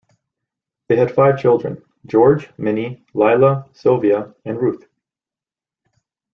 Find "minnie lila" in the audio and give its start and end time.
2.57-3.69